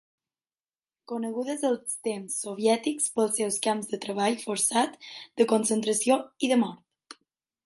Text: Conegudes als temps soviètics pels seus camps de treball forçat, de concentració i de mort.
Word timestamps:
Conegudes 1.11 1.65
als 1.69 1.99
temps 2.07 2.39
soviètics 2.45 3.11
pels 3.19 3.37
seus 3.43 3.61
camps 3.69 3.93
de 3.95 4.01
treball 4.07 4.41
forçat, 4.49 4.99
de 5.43 5.49
concentració 5.57 6.19
i 6.49 6.55
de 6.55 6.59
mort. 6.65 7.21